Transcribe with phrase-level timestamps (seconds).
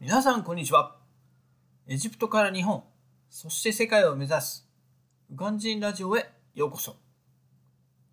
[0.00, 0.94] 皆さんこんにちは。
[1.88, 2.84] エジプトから日本、
[3.28, 4.64] そして世界を目指す、
[5.28, 6.94] ウガンジンラジオへようこそ。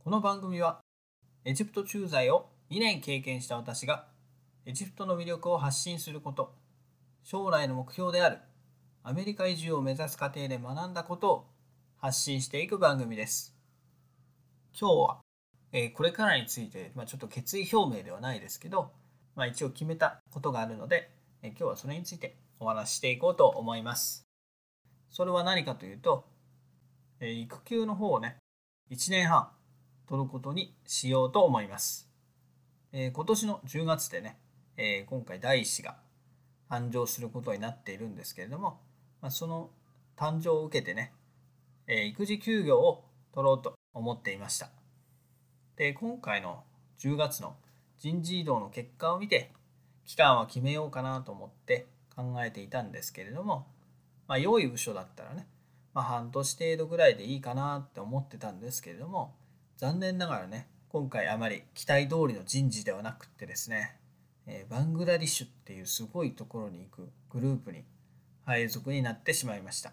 [0.04, 0.80] この番組は、
[1.44, 4.08] エジプト駐在を2年経験した私が、
[4.66, 6.56] エジプトの魅力を発信すること、
[7.24, 8.40] 将来の目標である
[9.04, 11.46] アメリカ移住を目指す過程で学んだことを
[11.98, 13.56] 発信していく番組です。
[14.74, 15.18] 今日は、
[15.72, 18.92] えー、これからについて、まあ、ちょっと決意表明ではないですけど、
[19.36, 21.15] まあ、一応決めたことがあるので、
[21.50, 24.26] 今日はそれについてお話ししていこうと思います。
[25.10, 26.26] それは何かというと、
[27.20, 28.38] え、育休の方をね、
[28.92, 29.50] 1年半
[30.08, 32.10] 取ることにしようと思います。
[32.92, 34.38] え今年の10月でね、
[34.78, 35.98] え今回第1子が
[36.70, 38.80] 誕生することになっているんですけれども、
[39.22, 39.70] ま、その
[40.16, 41.14] 誕生を受けてね、
[41.88, 44.70] え、育児休業を取ろうと思っていました。
[45.76, 46.64] で、今回の
[47.00, 47.56] 10月の
[47.98, 49.52] 人事異動の結果を見て、
[50.06, 53.68] 期間は決めようかなと思って考えていたんですけれども、
[54.28, 55.48] まあ、良い部署だったらね、
[55.94, 59.34] まあ、半年程度ぐらいでいいかなって思ってたんですけれども、
[59.78, 63.98] 残念ながらね、今回あまり期待通りの人事ではなくってですね、
[64.48, 67.84] えー、バングラディッシュっていうすごいところに行くグループに
[68.46, 69.92] 配属になってしまいました。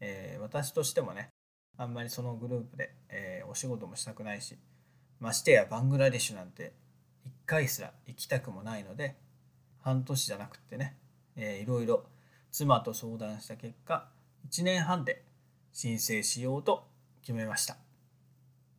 [0.00, 1.28] えー、私としてもね、
[1.76, 4.56] あんまりそのグループで、えー、お仕事もしたくないし、
[5.20, 6.72] ましてやバングラディッシュなんて
[7.52, 9.14] 回すら行きたくもないので、
[9.82, 10.96] 半年じゃなくってね、
[11.36, 12.06] えー、いろいろ
[12.50, 14.08] 妻と相談した結果、
[14.48, 15.22] 1年半で
[15.70, 16.88] 申請しようと
[17.20, 17.76] 決めました。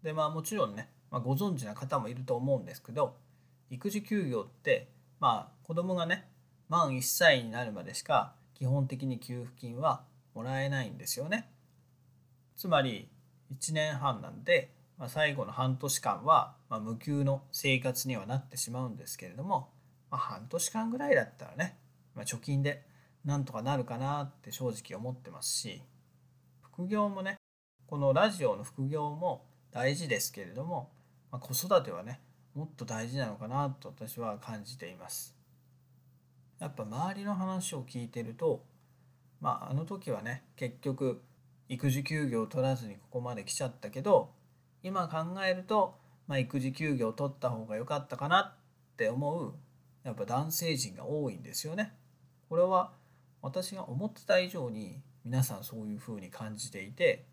[0.02, 3.16] で、まあもちろんね、まあ、ご存知な方もいると思うんですけど、
[3.70, 6.28] 育児休業って、まあ子供がね、
[6.68, 10.02] 満1歳になるまでしか基本的に給付金は
[10.34, 11.48] もらえないんですよね。
[12.58, 13.08] つまり
[13.56, 19.70] 1年半なんで、まあ、最後の半年間は、まあ、無給の生活にはなってしまうんですけれども、
[20.12, 21.78] まあ、半年間ぐらいだったらね、
[22.16, 22.84] まあ、貯金で
[23.26, 25.82] なんとかなるかなって正直思ってますし
[26.62, 27.38] 副業もね
[27.88, 30.92] このラジオの副業も大事ですけれども、
[31.32, 32.22] まあ、子育てはね
[32.53, 35.36] もっと大事なのかなと私は感じています。
[36.59, 38.64] やっぱ周りの話を聞いてると
[39.42, 41.22] まああの時はね結局
[41.68, 44.32] 育児休業を取らずにここまで来ちゃったけど
[44.84, 48.56] 今考えると、まあ、育児休業を取った方が良かったかな
[48.94, 49.54] って思う
[50.04, 51.94] やっぱ男性陣が多いんですよね。
[52.50, 52.92] これは
[53.42, 57.26] 私が思ってた以上に皆さんそういうふうに感じていて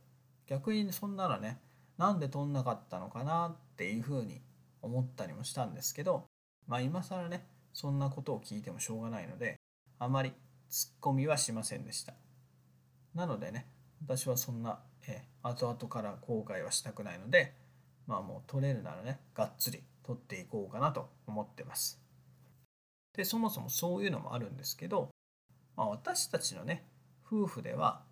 [0.47, 1.61] 逆にそんならね
[1.99, 4.41] なんで取んなかったのかなっていうふうに
[4.81, 6.25] 思ったりもしたんですけど
[6.67, 9.59] まあ今更ねそんなことを聞いてもしょうがないので
[9.99, 10.32] あまり
[10.71, 12.15] ツッコミはしませんでした
[13.15, 13.67] なのでね
[14.03, 17.55] 私はそんな、え後々から後悔はしたくないので
[18.06, 22.00] まあもう取れるならねがっつり取っていこうかなと思ってます。
[23.16, 25.11] でそもそもそういうのもあるんですけど、
[25.77, 26.84] まあ、私たちのね
[27.27, 28.03] 夫婦では、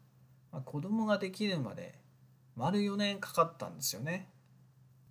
[0.53, 1.99] まあ、子供ができるまで
[2.57, 4.29] 丸4年かかったんですよね、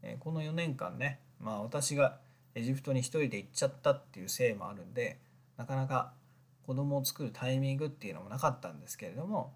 [0.01, 2.19] えこの4年間ねまあ私が
[2.55, 5.19] エジプトに一人で行っちゃったっていうせいもあるんで
[5.57, 6.13] なかなか
[6.65, 9.53] 子供を作るタイミングっていうのもなかったんですけれども、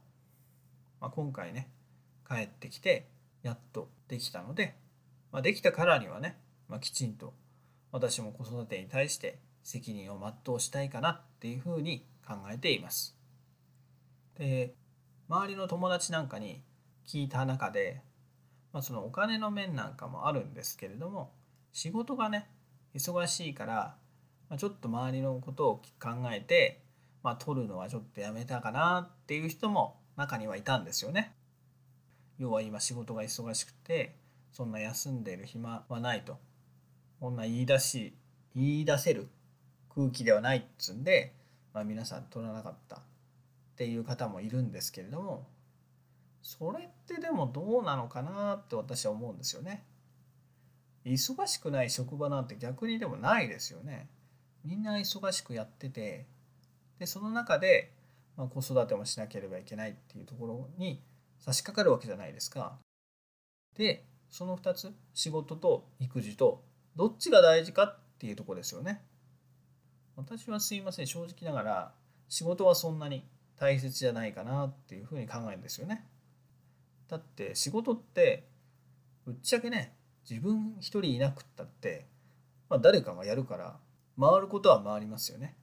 [1.02, 1.70] まあ、今回ね
[2.32, 3.10] 帰ってきて
[3.44, 4.76] やっとできたので、
[5.34, 6.38] まあ、できたからにはね、
[6.70, 7.34] まあ、きちんと
[7.92, 13.18] 私も子育てに対して責任を全うしたいかなっていうふうに考えています。
[14.38, 14.74] で
[15.28, 16.62] 周りの友達なんかに
[17.06, 18.02] 聞いた中で、
[18.72, 21.34] まあ、そのお金の面なんかもあるんですけれども
[21.74, 22.50] 仕事がね
[22.96, 23.96] 忙しいから、
[24.50, 26.82] まあ、ちょっと周りのことを考えて、
[27.24, 31.36] まあ、取るのはちょっとやめたかなっていう人も中にはいたんですよね。
[32.42, 34.16] 要は今仕事が忙しくて
[34.52, 36.40] そんな休んでる暇はないと
[37.20, 38.16] こんな言い出し
[38.56, 39.30] 言い出せる
[39.94, 41.36] 空気ではないっつんで、
[41.72, 43.00] まあ、皆さん取らなかったっ
[43.76, 45.46] ていう方もいるんですけれども
[46.42, 49.84] それってでもどうなのかなって私は思うんですよね。
[51.06, 54.08] 忙しくない職場なんて逆にでもないですよね。
[54.66, 56.26] みんな忙しくやってて
[56.98, 57.92] でその中で、
[58.36, 61.04] まあ、子育てもしなければいけないっていうところに
[61.42, 62.78] 差し掛かるわけじゃないですか。
[63.76, 66.64] でその2つ仕事と育児と
[66.96, 69.04] どっちが大事かっていうとこですよね。
[70.16, 71.92] 私はすいません正直ながら
[72.30, 73.26] 仕事はそんなに
[73.58, 76.06] 大切じゃないかなっていうふうに考えるんですよね。
[77.08, 78.48] だって仕事って
[79.26, 79.96] ぶっちゃけね
[80.30, 82.08] 自分一人いなくったって、
[82.70, 83.78] まあ、誰かがやるから
[84.20, 85.58] 回ることは回りますよね。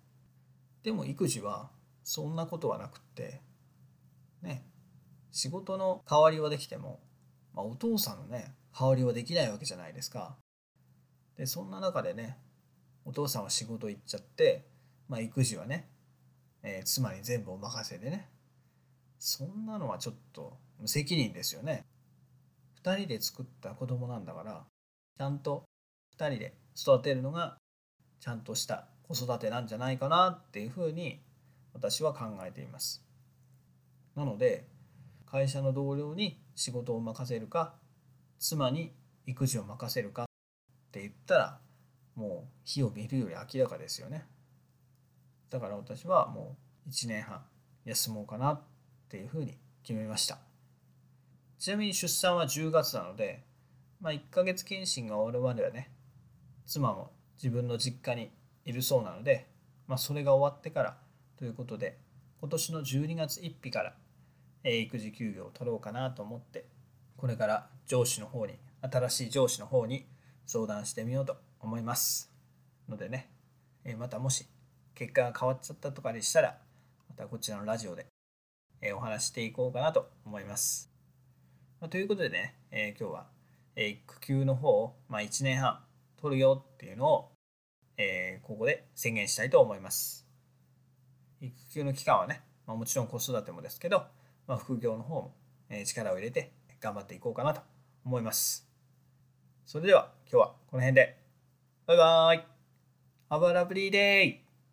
[0.82, 1.70] でも育児は
[2.02, 3.40] そんなことはなくって
[4.42, 4.67] ね
[5.30, 7.00] 仕事の代わりはできても、
[7.54, 10.36] まあ、お父さんのね代わりはできないわけじゃないですか。
[11.36, 12.38] でそんな中でね
[13.04, 14.66] お父さんは仕事行っちゃって、
[15.08, 15.88] まあ、育児はね
[16.62, 18.28] えー、妻に全部お任せでね
[19.18, 21.84] そんなのはちょっと無責任ですよね
[22.84, 24.64] 2人で作った子供なんだから
[25.16, 25.64] ちゃんと
[26.18, 27.56] 2人で育てるのが
[28.20, 31.20] ちゃんとした子育てなんじゃないかなっていうふうに
[31.72, 33.04] 私は考えています
[34.14, 34.66] なので
[35.30, 37.74] 会社の同僚に仕事を任せるか
[38.38, 38.92] 妻に
[39.26, 40.26] 育児を任せるかっ
[40.90, 41.58] て言ったら
[42.14, 44.26] もう火を見るより明らかですよね。
[45.50, 47.42] だから私はもう1年半
[47.84, 48.60] 休もうかなっ
[49.08, 50.38] ていうふうに決めました。
[51.58, 53.44] ちなみに出産は10月なので、
[54.00, 55.90] まあ、1ヶ月検診が終わるまではね
[56.66, 58.30] 妻も自分の実家に
[58.64, 59.48] いるそうなので、
[59.86, 60.96] まあ、それが終わってから
[61.36, 61.98] ということで
[62.40, 63.94] 今年の12月1日から
[64.70, 66.66] え育児休業を取ろうかなと思って
[67.16, 70.06] これから上司の方に新しい上司の方に
[70.44, 72.30] 相談してみようと思います。
[72.88, 73.30] のでね
[73.84, 74.46] えまたもし
[74.94, 76.58] 結果が変わっちゃったとかでしたら
[77.08, 78.06] またこちらのラジオで
[78.80, 80.90] えお話していこうかなと思います、
[81.80, 83.26] まということでね、え今日は
[83.74, 85.80] え育休の方を、ま1年半
[86.20, 87.32] 取るよっていうのを、
[87.96, 90.26] えここで宣言したいと思います。
[91.40, 94.06] 育休の期間はね、まもちろん子育てもですけど
[94.48, 95.34] まあ、副業の方も
[95.84, 96.50] 力を入れて
[96.80, 97.60] 頑張っていこうかなと
[98.04, 98.66] 思います。
[99.66, 101.18] それでは今日はこの辺で。
[101.86, 102.44] バイバーイ
[103.30, 104.47] !Have a lovely day!